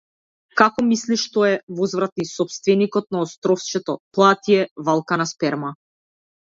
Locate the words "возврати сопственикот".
1.81-3.09